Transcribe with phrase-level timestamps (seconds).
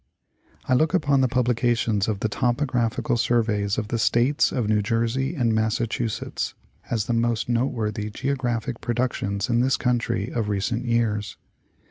[0.67, 5.35] I look upon the publications of the Topographical Surveys of the States of New Jersey
[5.35, 6.55] and Massachusetts
[6.89, 11.37] as the most noteworthy Geographic productions in this country of recent years.